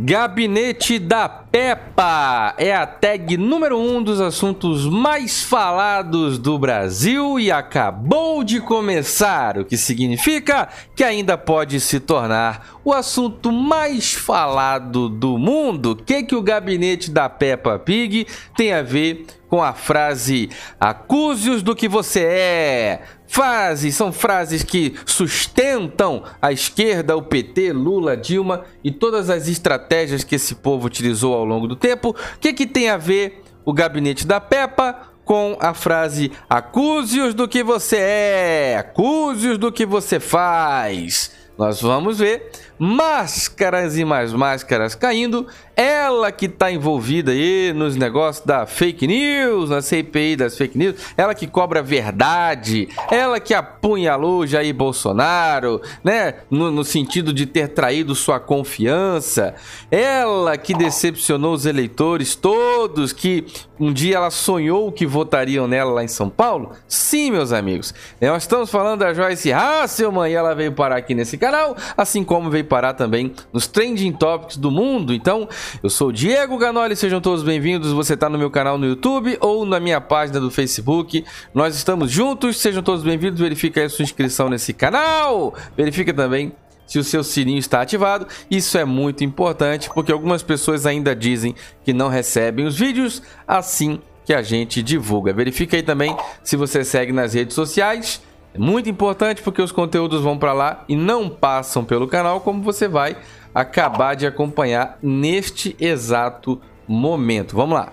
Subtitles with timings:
[0.00, 7.50] Gabinete da Peppa é a tag número um dos assuntos mais falados do Brasil e
[7.50, 15.08] acabou de começar, o que significa que ainda pode se tornar o assunto mais falado
[15.08, 15.90] do mundo.
[15.90, 18.24] O que, que o Gabinete da Peppa Pig
[18.56, 23.02] tem a ver com a frase acuse-os do que você é?
[23.28, 30.24] Frases são frases que sustentam a esquerda, o PT, Lula, Dilma e todas as estratégias
[30.24, 32.10] que esse povo utilizou ao longo do tempo.
[32.10, 37.46] O que, que tem a ver o gabinete da Peppa com a frase acuse-os do
[37.46, 41.30] que você é, acuse-os do que você faz?
[41.58, 45.46] Nós vamos ver máscaras e mais máscaras caindo.
[45.74, 50.96] Ela que está envolvida aí nos negócios da fake news, na CPI das fake news,
[51.16, 56.34] ela que cobra verdade, ela que apunhalou Jair Bolsonaro, né?
[56.50, 59.54] No, no sentido de ter traído sua confiança,
[59.88, 63.46] ela que decepcionou os eleitores todos, que
[63.78, 66.72] um dia ela sonhou que votariam nela lá em São Paulo.
[66.88, 71.38] Sim, meus amigos, nós estamos falando da Joyce Hasselman e ela veio parar aqui nesse
[71.38, 75.12] canal, assim como veio parar também nos Trending Topics do mundo.
[75.14, 75.48] Então,
[75.82, 77.92] eu sou o Diego Ganoli, sejam todos bem-vindos.
[77.92, 81.24] Você está no meu canal no YouTube ou na minha página do Facebook.
[81.54, 83.40] Nós estamos juntos, sejam todos bem-vindos.
[83.40, 85.54] Verifica aí a sua inscrição nesse canal.
[85.76, 86.52] Verifica também
[86.86, 88.26] se o seu sininho está ativado.
[88.50, 94.00] Isso é muito importante porque algumas pessoas ainda dizem que não recebem os vídeos assim
[94.24, 95.32] que a gente divulga.
[95.32, 98.20] Verifica aí também se você segue nas redes sociais
[98.58, 102.88] muito importante porque os conteúdos vão para lá e não passam pelo canal, como você
[102.88, 103.16] vai
[103.54, 107.56] acabar de acompanhar neste exato momento.
[107.56, 107.92] Vamos lá.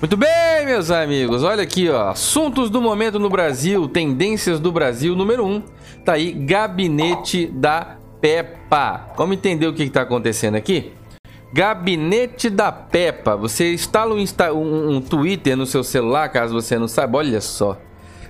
[0.00, 1.44] Muito bem, meus amigos.
[1.44, 2.08] Olha aqui, ó.
[2.08, 5.48] Assuntos do momento no Brasil, tendências do Brasil, número 1.
[5.48, 5.62] Um,
[6.04, 9.12] tá aí, Gabinete da Peppa.
[9.16, 10.92] Vamos entender o que está acontecendo aqui?
[11.52, 13.36] Gabinete da Peppa.
[13.36, 17.18] Você instala um, um, um Twitter no seu celular, caso você não saiba.
[17.18, 17.78] Olha só.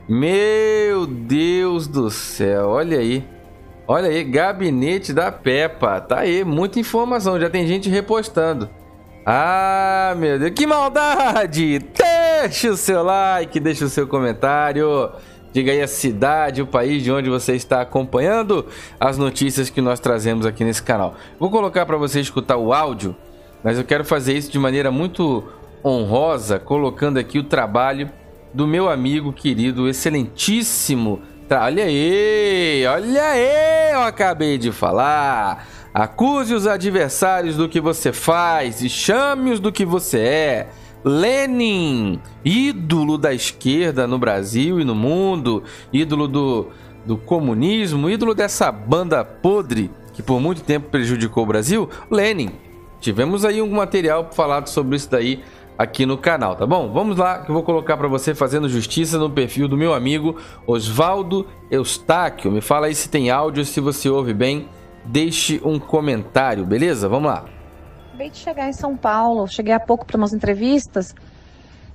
[0.09, 3.25] Meu Deus do céu, olha aí.
[3.87, 6.01] Olha aí, gabinete da Peppa.
[6.01, 7.41] Tá aí, muita informação.
[7.41, 8.69] Já tem gente repostando.
[9.25, 11.79] Ah, meu Deus, que maldade!
[11.79, 15.13] Deixa o seu like, deixa o seu comentário.
[15.53, 18.67] Diga aí a cidade, o país de onde você está acompanhando
[18.99, 21.15] as notícias que nós trazemos aqui nesse canal.
[21.39, 23.15] Vou colocar para você escutar o áudio,
[23.63, 25.45] mas eu quero fazer isso de maneira muito
[25.85, 28.11] honrosa, colocando aqui o trabalho
[28.53, 31.23] do meu amigo querido, excelentíssimo.
[31.51, 35.67] Olha aí, olha aí, eu acabei de falar.
[35.93, 40.69] Acuse os adversários do que você faz e chame-os do que você é.
[41.05, 46.69] Lenin, ídolo da esquerda no Brasil e no mundo, ídolo do,
[47.05, 51.89] do comunismo, ídolo dessa banda podre que por muito tempo prejudicou o Brasil.
[52.11, 52.51] Lenin,
[53.01, 55.43] tivemos aí um material falado sobre isso daí
[55.83, 56.93] aqui no canal, tá bom?
[56.93, 60.37] Vamos lá que eu vou colocar para você fazendo justiça no perfil do meu amigo
[60.67, 62.51] Osvaldo Eustáquio.
[62.51, 64.69] Me fala aí se tem áudio, se você ouve bem,
[65.05, 67.09] deixe um comentário, beleza?
[67.09, 67.45] Vamos lá.
[68.09, 71.15] Acabei de chegar em São Paulo, cheguei há pouco para umas entrevistas,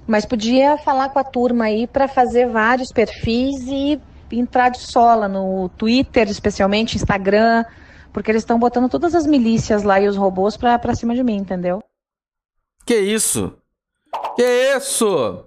[0.05, 3.99] mas podia falar com a turma aí para fazer vários perfis e
[4.31, 7.63] entrar de sola no Twitter, especialmente Instagram,
[8.11, 11.37] porque eles estão botando todas as milícias lá e os robôs para cima de mim,
[11.37, 11.81] entendeu?
[12.85, 13.55] Que isso?
[14.37, 15.45] Que isso?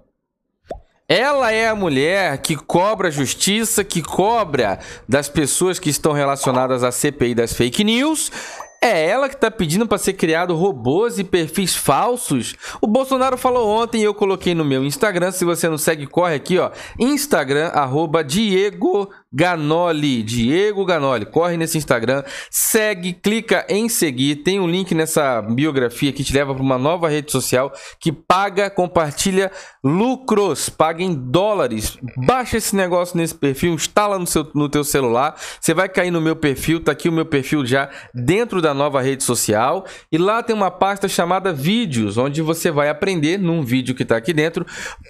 [1.07, 6.91] Ela é a mulher que cobra justiça, que cobra das pessoas que estão relacionadas à
[6.91, 8.29] CPI das fake news.
[8.83, 12.55] É ela que está pedindo para ser criado robôs e perfis falsos?
[12.81, 15.31] O Bolsonaro falou ontem e eu coloquei no meu Instagram.
[15.31, 16.71] Se você não segue, corre aqui, ó.
[16.99, 24.67] Instagram, arroba Diego Ganoli, Diego Ganoli, corre nesse Instagram, segue, clica em seguir, tem um
[24.67, 29.49] link nessa biografia que te leva para uma nova rede social que paga, compartilha
[29.83, 31.97] lucros, paga em dólares.
[32.17, 36.19] Baixa esse negócio nesse perfil, instala no seu no teu celular, você vai cair no
[36.19, 39.85] meu perfil, tá aqui o meu perfil já dentro da nova rede social.
[40.11, 44.17] E lá tem uma pasta chamada vídeos, onde você vai aprender num vídeo que está
[44.17, 44.65] aqui dentro,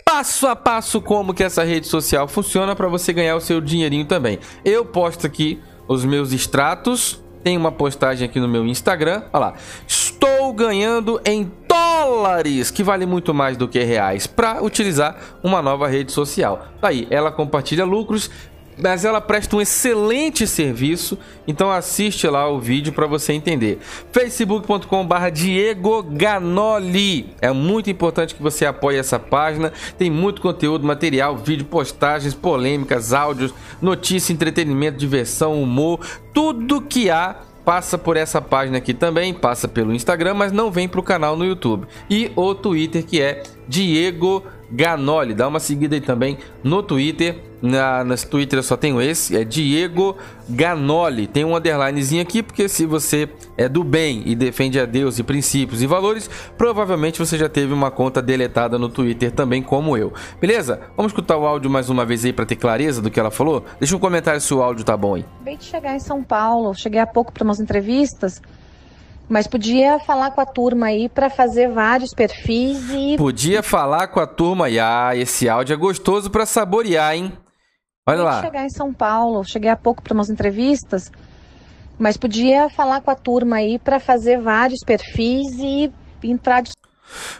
[0.05, 4.05] passo a passo como que essa rede social funciona para você ganhar o seu dinheirinho
[4.11, 4.39] também.
[4.65, 7.23] Eu posto aqui os meus extratos.
[7.45, 9.23] Tem uma postagem aqui no meu Instagram.
[9.31, 9.53] Olha lá.
[9.87, 15.87] Estou ganhando em dólares, que vale muito mais do que reais, para utilizar uma nova
[15.87, 16.67] rede social.
[16.81, 18.29] Tá aí, ela compartilha lucros,
[18.77, 23.79] mas ela presta um excelente serviço, então assiste lá o vídeo para você entender.
[24.11, 27.33] facebook.com/barra Diego Ganoli.
[27.41, 29.71] É muito importante que você apoie essa página.
[29.97, 35.99] Tem muito conteúdo, material, vídeo, postagens, polêmicas, áudios, notícia, entretenimento, diversão, humor,
[36.33, 37.35] tudo que há
[37.65, 41.45] passa por essa página aqui também, passa pelo Instagram, mas não vem pro canal no
[41.45, 41.87] YouTube.
[42.09, 44.60] E o Twitter que é Diego Ganoli.
[45.35, 47.43] Dá uma seguida aí também no Twitter.
[47.61, 50.17] Na, nas Twitter eu só tenho esse, é Diego
[50.49, 51.27] Ganoli.
[51.27, 55.23] Tem um underlinezinho aqui, porque se você é do bem e defende a Deus e
[55.23, 56.27] princípios e valores,
[56.57, 60.11] provavelmente você já teve uma conta deletada no Twitter também, como eu.
[60.39, 60.81] Beleza?
[60.97, 63.63] Vamos escutar o áudio mais uma vez aí para ter clareza do que ela falou?
[63.79, 65.25] Deixa um comentário se o áudio tá bom aí.
[65.35, 68.41] Acabei de chegar em São Paulo, cheguei há pouco para umas entrevistas.
[69.31, 73.15] Mas podia falar com a turma aí para fazer vários perfis e.
[73.15, 74.77] Podia falar com a turma aí.
[74.77, 77.31] Ah, esse áudio é gostoso para saborear, hein?
[78.05, 78.41] Olha lá.
[78.41, 81.09] chegar em São Paulo, cheguei há pouco para umas entrevistas.
[81.97, 85.89] Mas podia falar com a turma aí para fazer vários perfis e
[86.21, 86.73] entrar de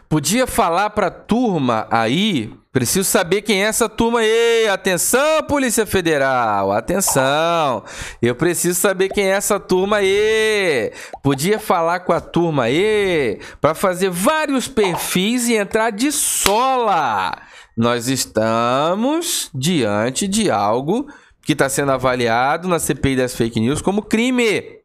[0.09, 4.68] Podia falar para a turma aí, preciso saber quem é essa turma aí.
[4.68, 7.83] Atenção, Polícia Federal, atenção.
[8.21, 10.91] Eu preciso saber quem é essa turma aí.
[11.23, 17.31] Podia falar com a turma aí para fazer vários perfis e entrar de sola.
[17.75, 21.07] Nós estamos diante de algo
[21.41, 24.81] que está sendo avaliado na CPI das fake news como crime.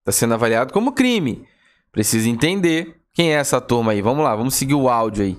[0.00, 1.46] Está sendo avaliado como crime.
[1.90, 4.02] Precisa entender quem é essa turma aí?
[4.02, 5.38] Vamos lá, vamos seguir o áudio aí.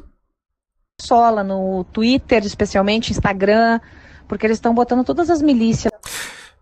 [1.00, 3.80] Sola no Twitter, especialmente Instagram,
[4.28, 5.94] porque eles estão botando todas as milícias.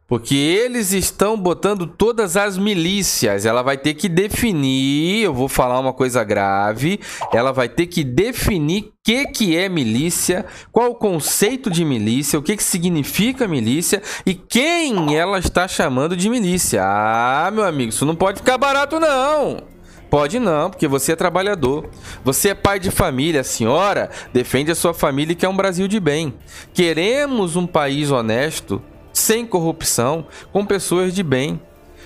[0.10, 3.46] Porque eles estão botando todas as milícias.
[3.46, 5.24] Ela vai ter que definir.
[5.24, 7.00] Eu vou falar uma coisa grave.
[7.34, 12.38] Ela vai ter que definir o que, que é milícia, qual o conceito de milícia,
[12.38, 16.84] o que, que significa milícia e quem ela está chamando de milícia.
[16.84, 19.75] Ah, meu amigo, isso não pode ficar barato, não.
[20.16, 21.90] Pode não, porque você é trabalhador.
[22.24, 25.90] Você é pai de família, a senhora defende a sua família e quer um Brasil
[25.90, 26.34] de bem.
[26.74, 28.82] Queremos um país honesto,
[29.12, 31.60] sem corrupção, com pessoas de bem.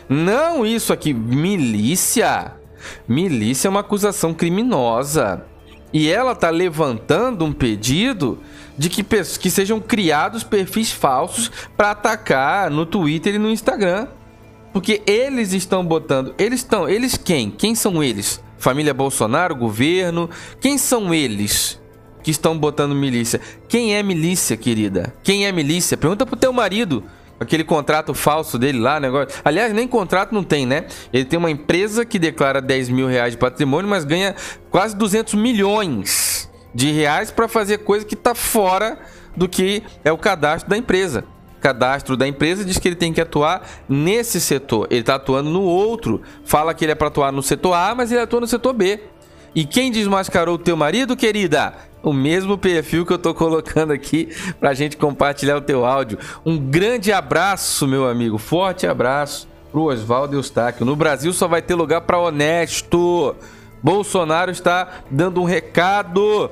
[0.10, 2.54] Não isso aqui, milícia.
[3.08, 5.46] Milícia é uma acusação criminosa.
[5.94, 8.40] E ela está levantando um pedido
[8.76, 14.08] de que, que sejam criados perfis falsos para atacar no Twitter e no Instagram.
[14.74, 16.34] Porque eles estão botando.
[16.38, 16.88] Eles estão.
[16.88, 17.50] Eles quem?
[17.50, 18.42] Quem são eles?
[18.58, 20.30] Família Bolsonaro, governo?
[20.60, 21.80] Quem são eles
[22.22, 23.40] que estão botando milícia?
[23.68, 25.14] Quem é milícia, querida?
[25.24, 25.98] Quem é milícia?
[25.98, 27.04] Pergunta pro teu marido.
[27.40, 29.40] Aquele contrato falso dele lá, negócio.
[29.46, 30.88] Aliás, nem contrato não tem, né?
[31.14, 34.36] Ele tem uma empresa que declara 10 mil reais de patrimônio, mas ganha
[34.70, 39.00] quase 200 milhões de reais para fazer coisa que tá fora
[39.38, 41.24] do que é o cadastro da empresa
[41.60, 44.88] cadastro da empresa diz que ele tem que atuar nesse setor.
[44.90, 46.22] Ele está atuando no outro.
[46.44, 49.00] Fala que ele é para atuar no setor A, mas ele atua no setor B.
[49.54, 51.74] E quem desmascarou o teu marido, querida?
[52.02, 54.30] O mesmo perfil que eu tô colocando aqui
[54.60, 56.18] pra gente compartilhar o teu áudio.
[56.46, 58.38] Um grande abraço, meu amigo.
[58.38, 60.86] Forte abraço pro Oswaldo Eustáquio.
[60.86, 63.36] No Brasil só vai ter lugar para honesto.
[63.84, 66.50] Bolsonaro está dando um recado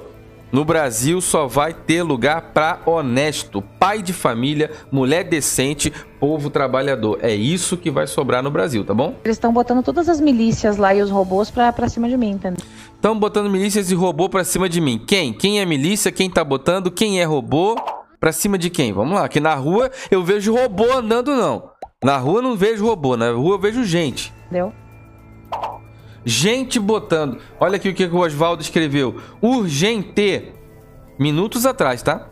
[0.52, 7.20] no Brasil só vai ter lugar para honesto, pai de família, mulher decente, povo trabalhador.
[7.22, 9.16] É isso que vai sobrar no Brasil, tá bom?
[9.24, 12.32] Eles estão botando todas as milícias lá e os robôs pra, pra cima de mim,
[12.32, 12.66] entendeu?
[12.96, 14.98] Estão botando milícias e robô pra cima de mim.
[15.06, 15.34] Quem?
[15.34, 16.12] Quem é milícia?
[16.12, 16.90] Quem tá botando?
[16.90, 17.76] Quem é robô?
[18.20, 18.92] Pra cima de quem?
[18.94, 21.70] Vamos lá, aqui na rua eu vejo robô andando, não.
[22.04, 24.34] Na rua eu não vejo robô, na rua eu vejo gente.
[24.46, 24.74] Entendeu?
[26.28, 27.40] Gente botando.
[27.58, 29.16] Olha aqui o que o Oswaldo escreveu.
[29.42, 30.52] Urgente.
[31.18, 32.28] Minutos atrás, tá?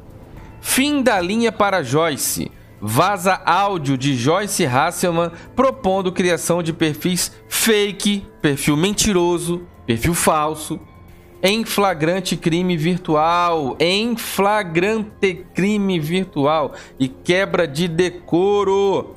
[0.60, 2.52] Fim da linha para Joyce.
[2.82, 10.78] Vaza áudio de Joyce Hasselman propondo criação de perfis fake, perfil mentiroso, perfil falso,
[11.42, 19.16] em flagrante crime virtual, em flagrante crime virtual e quebra de decoro.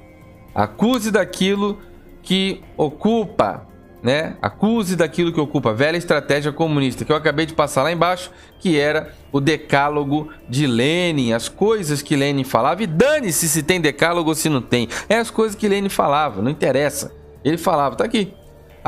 [0.55, 1.79] Acuse daquilo
[2.23, 3.68] que ocupa
[4.03, 4.37] né?
[4.41, 8.31] Acuse daquilo que ocupa a velha estratégia comunista que eu acabei de passar lá embaixo,
[8.59, 12.83] que era o decálogo de Lenin, as coisas que Lenin falava.
[12.83, 14.89] E dane-se se tem decálogo ou se não tem.
[15.09, 17.13] É as coisas que Lenin falava, não interessa.
[17.45, 18.35] Ele falava, tá aqui.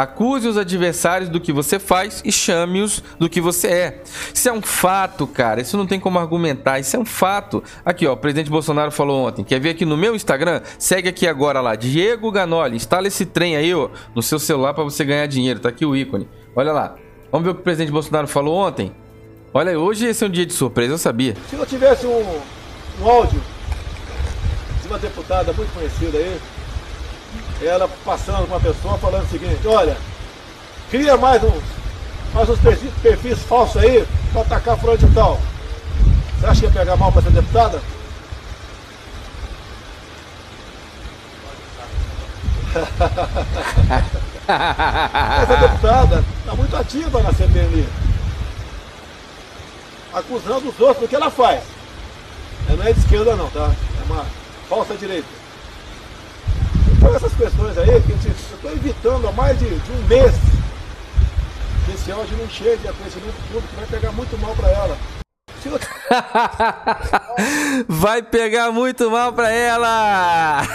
[0.00, 4.02] Acuse os adversários do que você faz e chame-os do que você é.
[4.32, 5.60] Isso é um fato, cara.
[5.60, 6.78] Isso não tem como argumentar.
[6.78, 7.62] Isso é um fato.
[7.84, 9.44] Aqui, ó, o presidente Bolsonaro falou ontem.
[9.44, 10.62] Quer ver aqui no meu Instagram?
[10.78, 12.76] Segue aqui agora lá, Diego Ganoli.
[12.76, 15.60] Instala esse trem aí, ó, no seu celular para você ganhar dinheiro.
[15.60, 16.26] Tá aqui o ícone.
[16.56, 16.94] Olha lá.
[17.30, 18.92] Vamos ver o que o presidente Bolsonaro falou ontem?
[19.52, 21.36] Olha, hoje esse é um dia de surpresa, eu sabia.
[21.50, 22.40] Se eu tivesse um,
[23.02, 23.38] um áudio
[24.80, 26.40] de uma deputada muito conhecida aí,
[27.66, 29.96] ela passando com uma pessoa falando o seguinte, olha,
[30.90, 31.62] cria mais uns,
[32.32, 35.40] mais uns perfis, perfis falsos aí para atacar fulano de tal.
[36.38, 37.80] Você acha que ia pegar mal para ser deputada?
[45.42, 47.88] Essa deputada está muito ativa na CPMI.
[50.12, 51.62] Acusando os outros do que ela faz.
[52.68, 53.70] Ela não é de esquerda não, tá?
[54.00, 54.24] É uma
[54.68, 55.39] falsa direita.
[57.10, 60.32] Então essas questões aí, que eu estou evitando há mais de, de um mês
[61.84, 64.96] que esse áudio não chegue a conhecimento público, vai pegar muito mal para ela.
[67.88, 70.62] Vai pegar muito mal pra ela!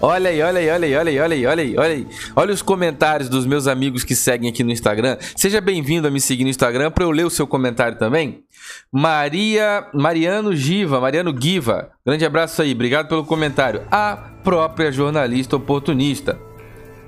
[0.00, 2.06] olha aí, olha aí, olha aí, olha aí, olha aí, olha aí, olha aí.
[2.36, 5.16] Olha os comentários dos meus amigos que seguem aqui no Instagram.
[5.36, 8.44] Seja bem-vindo a me seguir no Instagram para eu ler o seu comentário também.
[8.92, 11.90] Maria, Mariano Giva, Mariano Giva.
[12.04, 13.82] Grande abraço aí, obrigado pelo comentário.
[13.90, 16.38] A própria jornalista oportunista.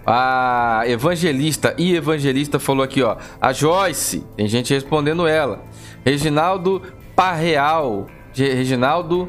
[0.05, 3.17] A evangelista e evangelista falou aqui, ó.
[3.41, 5.62] A Joyce, tem gente respondendo ela.
[6.05, 6.83] Reginaldo
[7.14, 8.07] Parreal.
[8.35, 9.28] Reginaldo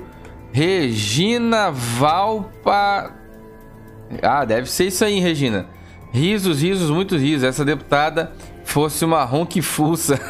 [0.52, 3.14] Regina Valpa.
[4.22, 5.66] Ah, deve ser isso aí, Regina.
[6.12, 7.44] Risos, risos, muitos risos.
[7.44, 8.32] Essa deputada
[8.64, 10.20] fosse uma ronquifuça.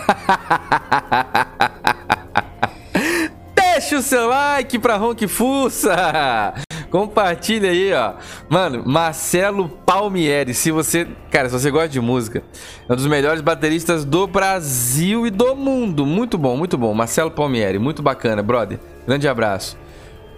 [3.53, 6.53] Deixa o seu like pra ronquifuça.
[6.93, 8.13] Compartilha aí, ó.
[8.47, 10.53] Mano, Marcelo Palmieri.
[10.53, 11.07] Se você.
[11.31, 12.43] Cara, se você gosta de música,
[12.87, 16.05] é um dos melhores bateristas do Brasil e do mundo.
[16.05, 16.93] Muito bom, muito bom.
[16.93, 18.79] Marcelo Palmieri, muito bacana, brother.
[19.07, 19.75] Grande abraço.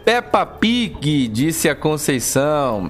[0.06, 2.90] Peppa Pig, disse a Conceição.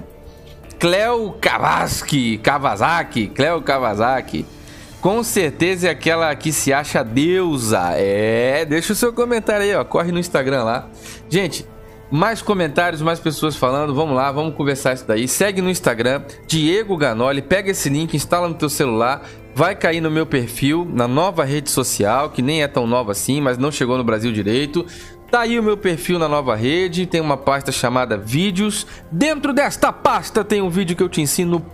[0.78, 4.46] Cleo Kawasaki, Kawasaki, Cleo Kawasaki.
[5.00, 7.94] Com certeza é aquela que se acha deusa.
[7.96, 9.84] É, deixa o seu comentário aí, ó.
[9.84, 10.88] Corre no Instagram lá.
[11.28, 11.66] Gente,
[12.10, 13.94] mais comentários, mais pessoas falando.
[13.94, 15.26] Vamos lá, vamos conversar isso daí.
[15.26, 17.42] Segue no Instagram, Diego Ganoli.
[17.42, 19.22] Pega esse link, instala no teu celular.
[19.54, 23.40] Vai cair no meu perfil, na nova rede social, que nem é tão nova assim,
[23.40, 24.84] mas não chegou no Brasil direito.
[25.30, 28.86] Tá aí o meu perfil na nova rede, tem uma pasta chamada Vídeos.
[29.10, 31.64] Dentro desta pasta tem um vídeo que eu te ensino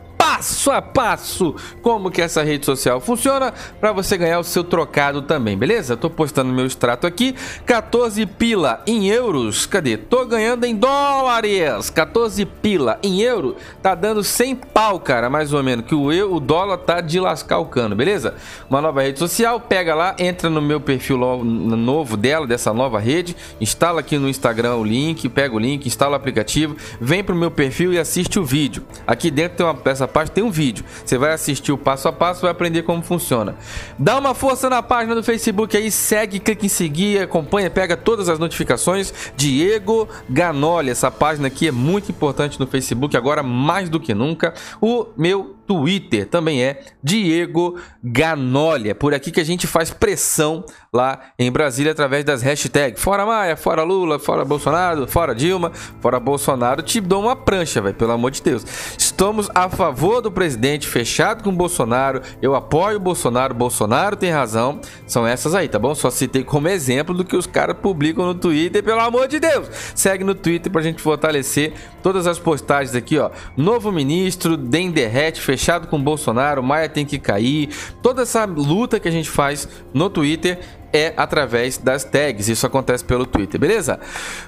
[0.43, 5.23] passo a passo como que essa rede social funciona para você ganhar o seu trocado
[5.23, 5.97] também, beleza?
[5.97, 9.97] Tô postando meu extrato aqui, 14 pila em euros, cadê?
[9.97, 15.63] Tô ganhando em dólares, 14 pila em euro, tá dando 100 pau, cara, mais ou
[15.63, 18.35] menos, que o, eu, o dólar tá de lascar o cano, beleza?
[18.69, 23.37] Uma nova rede social, pega lá, entra no meu perfil novo dela, dessa nova rede,
[23.61, 27.51] instala aqui no Instagram o link, pega o link, instala o aplicativo, vem pro meu
[27.51, 28.85] perfil e assiste o vídeo.
[29.07, 30.85] Aqui dentro tem uma peça parte tem um vídeo.
[31.05, 33.57] Você vai assistir o passo a passo, vai aprender como funciona.
[33.99, 38.29] Dá uma força na página do Facebook aí, segue, clica em seguir, acompanha, pega todas
[38.29, 39.12] as notificações.
[39.37, 44.55] Diego Ganoli, essa página aqui é muito importante no Facebook, agora mais do que nunca.
[44.81, 48.91] O meu Twitter também é Diego Ganoli.
[48.91, 53.25] É por aqui que a gente faz pressão lá em Brasília através das hashtags Fora
[53.25, 56.83] Maia, Fora Lula, Fora Bolsonaro, Fora Dilma, Fora Bolsonaro.
[56.83, 58.67] Te dou uma prancha, velho, pelo amor de Deus.
[58.99, 62.21] Estamos a favor do presidente, fechado com Bolsonaro.
[62.43, 64.79] Eu apoio o Bolsonaro, Bolsonaro tem razão.
[65.07, 65.95] São essas aí, tá bom?
[65.95, 69.69] Só citei como exemplo do que os caras publicam no Twitter, pelo amor de Deus.
[69.95, 73.31] Segue no Twitter pra gente fortalecer todas as postagens aqui, ó.
[73.57, 77.69] Novo ministro, Denderrete, fechado com Bolsonaro, Maia tem que cair.
[78.02, 80.59] Toda essa luta que a gente faz no Twitter
[80.92, 82.49] é através das tags.
[82.49, 83.99] Isso acontece pelo Twitter, beleza?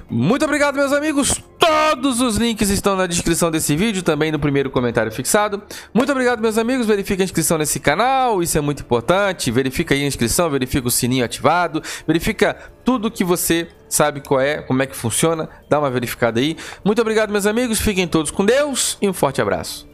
[0.09, 1.43] Muito obrigado, meus amigos.
[1.59, 5.63] Todos os links estão na descrição desse vídeo, também no primeiro comentário fixado.
[5.95, 6.87] Muito obrigado, meus amigos.
[6.87, 9.51] Verifique a inscrição nesse canal, isso é muito importante.
[9.51, 12.55] Verifica aí a inscrição, verifica o sininho ativado, verifica
[12.85, 15.49] tudo que você sabe qual é, como é que funciona.
[15.71, 16.57] Dá uma verificada aí.
[16.85, 17.81] Muito obrigado, meus amigos.
[17.81, 19.94] Fiquem todos com Deus e um forte abraço.